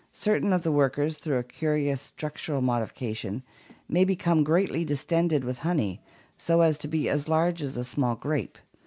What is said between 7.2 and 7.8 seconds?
large as